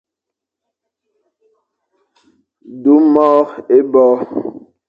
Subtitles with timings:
[2.83, 3.43] Du môr
[3.77, 4.07] ébo.